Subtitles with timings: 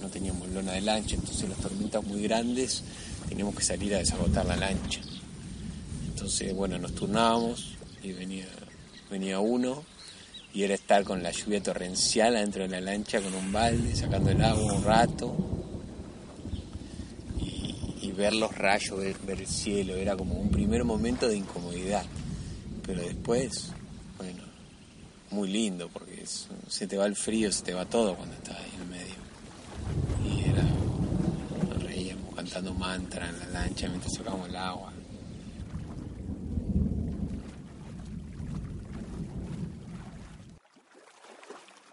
[0.00, 2.82] No teníamos lona de lancha, entonces las tormentas muy grandes
[3.28, 5.00] teníamos que salir a desagotar la lancha.
[6.08, 8.46] Entonces, bueno, nos turnábamos y venía,
[9.10, 9.84] venía uno
[10.52, 14.30] y era estar con la lluvia torrencial adentro de la lancha con un balde, sacando
[14.30, 15.36] el agua un rato
[17.40, 22.04] y, ver los rayos, ver, ver el cielo, era como un primer momento de incomodidad,
[22.84, 23.70] pero después,
[24.16, 24.42] bueno,
[25.30, 26.24] muy lindo porque
[26.68, 29.14] se te va el frío, se te va todo cuando estás ahí en el medio.
[30.24, 30.62] Y era,
[31.68, 34.90] nos reíamos cantando mantra en la lancha mientras sacábamos el agua.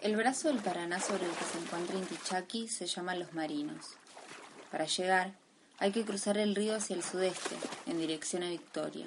[0.00, 3.96] El brazo del Paraná sobre el que se encuentra Intichaqui se llama Los Marinos.
[4.70, 5.34] Para llegar,
[5.78, 9.06] hay que cruzar el río hacia el sudeste, en dirección a Victoria.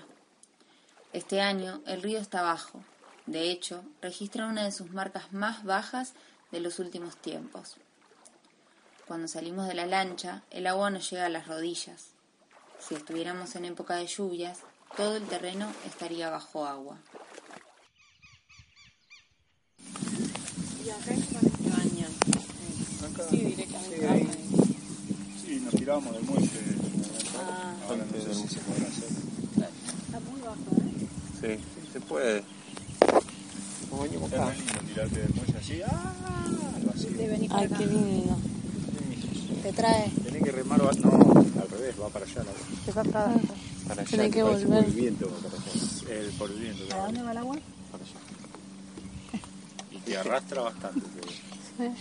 [1.12, 2.84] Este año el río está bajo,
[3.26, 6.14] de hecho, registra una de sus marcas más bajas
[6.52, 7.78] de los últimos tiempos.
[9.08, 12.08] Cuando salimos de la lancha, el agua nos llega a las rodillas.
[12.80, 14.60] Si estuviéramos en época de lluvias,
[14.96, 16.98] todo el terreno estaría bajo agua.
[20.86, 22.12] ¿Y acá es donde se bañan?
[23.30, 24.08] Sí, directamente.
[24.08, 24.22] ahí.
[24.24, 24.32] acá.
[25.46, 26.50] Sí, nos tirábamos del muelle.
[27.38, 27.76] Ah.
[27.88, 29.10] Ahora no sé si se podrá hacer.
[30.06, 30.72] Está muy bajo,
[31.44, 31.60] ¿eh?
[31.60, 32.44] Sí, se puede.
[33.92, 34.54] Bañamos Es acá.
[34.88, 35.82] tirarte del muelle así.
[35.86, 36.14] ¡Ah!
[37.50, 38.38] Para Ay, qué lindo.
[39.62, 40.10] Te trae.
[40.24, 41.12] Tenés que remar, va- no,
[41.62, 42.44] al revés, va para allá.
[42.44, 44.68] la- Te va para allá, Tenés que volver.
[44.68, 46.20] por el viento va para allá.
[46.20, 46.88] El por el viento.
[46.90, 47.58] ¿Para dónde va el agua?
[47.92, 48.14] para allá.
[49.92, 51.02] Y te arrastra bastante.
[51.78, 51.94] pero-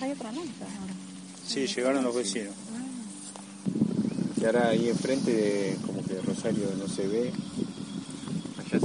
[0.00, 0.92] Hay otra lancha ahora.
[1.46, 2.54] Sí, llegaron los vecinos.
[4.40, 7.32] Y ahora ahí enfrente, de- como que Rosario no se ve.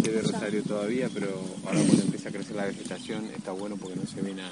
[0.09, 1.27] Ve Rosario todavía, pero
[1.65, 4.51] ahora cuando empieza a crecer la vegetación está bueno porque no se ve nada.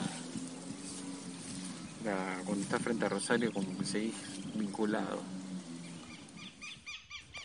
[2.05, 4.13] La- cuando estás frente a Rosario como que seguís
[4.55, 5.19] vinculado.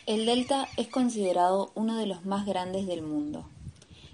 [0.05, 3.45] El delta es considerado uno de los más grandes del mundo.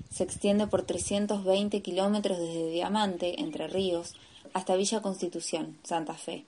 [0.09, 4.13] Se extiende por 320 kilómetros desde Diamante, Entre Ríos,
[4.53, 6.45] hasta Villa Constitución, Santa Fe.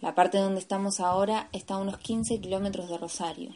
[0.00, 3.50] La parte donde estamos ahora está a unos 15 kilómetros de Rosario.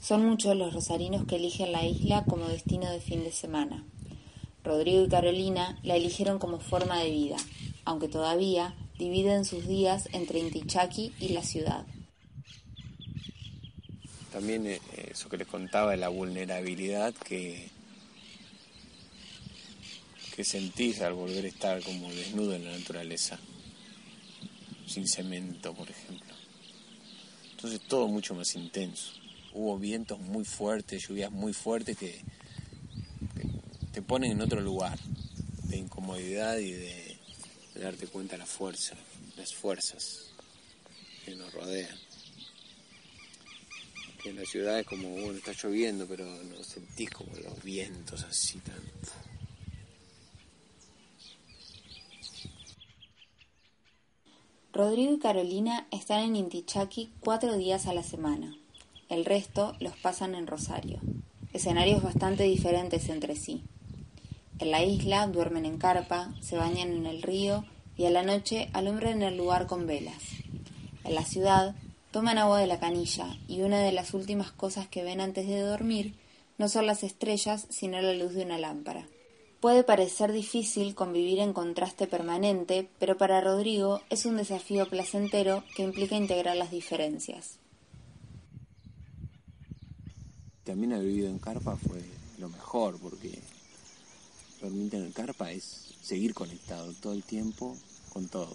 [0.00, 3.84] Son muchos los rosarinos que eligen la isla como destino de fin de semana.
[4.64, 7.36] Rodrigo y Carolina la eligieron como forma de vida,
[7.84, 11.86] aunque todavía dividen sus días entre Intichaqui y la ciudad.
[14.32, 17.68] También eh, eso que les contaba de la vulnerabilidad que,
[20.34, 23.38] que sentís al volver a estar como desnudo en la naturaleza,
[24.86, 26.34] sin cemento, por ejemplo.
[27.50, 29.20] Entonces todo mucho más intenso.
[29.52, 32.22] Hubo vientos muy fuertes, lluvias muy fuertes que,
[33.92, 34.98] te ponen en otro lugar
[35.64, 37.18] de incomodidad y de,
[37.74, 38.94] darte cuenta de la fuerza,
[39.36, 40.30] las fuerzas
[41.24, 41.98] que nos rodean
[44.22, 48.22] que en la ciudad es como, bueno, está lloviendo, pero no sentís como los vientos
[48.24, 48.76] así tan...
[54.72, 58.56] Rodrigo y Carolina están en Intichaqui cuatro días a la semana.
[59.10, 61.00] El resto los pasan en Rosario.
[61.52, 63.64] Escenarios bastante diferentes entre sí.
[64.60, 67.64] En la isla duermen en carpa, se bañan en el río
[67.96, 70.22] y a la noche alumbran el lugar con velas.
[71.02, 71.74] En la ciudad
[72.12, 75.58] toman agua de la canilla y una de las últimas cosas que ven antes de
[75.58, 76.14] dormir
[76.56, 79.08] no son las estrellas sino la luz de una lámpara.
[79.58, 85.82] Puede parecer difícil convivir en contraste permanente, pero para Rodrigo es un desafío placentero que
[85.82, 87.58] implica integrar las diferencias.
[90.64, 92.02] También haber vivido en carpa fue
[92.38, 93.38] lo mejor, porque
[94.60, 97.76] dormir en carpa es seguir conectado todo el tiempo
[98.12, 98.54] con todo,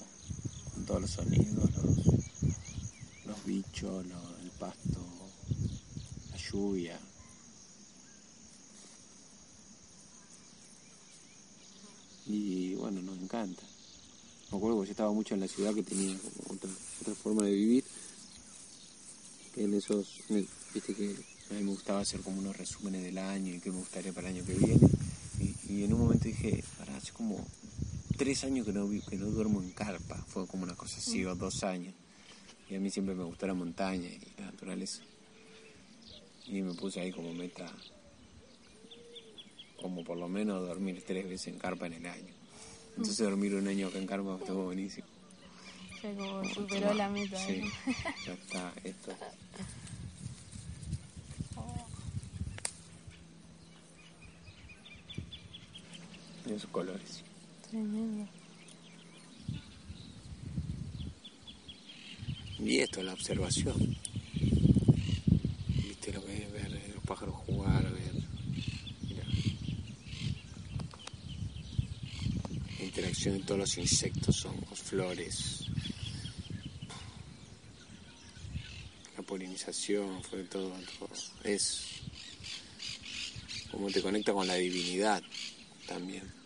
[0.74, 2.06] con todos los sonidos, los,
[3.26, 5.00] los bichos, el pasto,
[6.32, 7.00] la lluvia.
[12.28, 13.64] Y bueno, nos encanta.
[14.52, 16.16] Me acuerdo que yo estaba mucho en la ciudad que tenía
[16.50, 16.70] otra,
[17.02, 17.84] otra forma de vivir,
[19.56, 20.20] en esos,
[20.74, 23.78] viste que a mí me gustaba hacer como unos resúmenes del año y qué me
[23.78, 24.90] gustaría para el año que viene.
[25.70, 27.46] Y, en un momento dije, para, hace como
[28.18, 31.36] tres años que no, que no duermo en carpa, fue como una cosa así, o
[31.36, 31.94] dos años.
[32.70, 35.04] Y a mí siempre me gustó la montaña y la naturaleza.
[36.48, 37.72] Y me puse ahí como meta,
[39.82, 42.34] como por lo menos dormir tres veces en carpa en el año.
[42.92, 45.08] Entonces dormir un año acá en carpa estuvo buenísimo.
[46.02, 47.38] Como superó la meta.
[47.38, 47.64] Sí,
[48.26, 49.12] ya está, esto.
[56.48, 57.24] Y esos colores.
[57.70, 58.28] Tremendo.
[62.60, 63.98] Y esto es la observación.
[65.68, 68.14] Viste lo que es ver los pájaros jugar, ver.
[69.02, 69.24] Mira.
[72.80, 75.66] La interacción de todos los insectos, hongos, flores.
[79.18, 81.10] La polinización, fue todo, todo.
[81.44, 81.88] Es
[83.72, 85.22] como te conecta con la divinidad
[85.88, 86.45] también.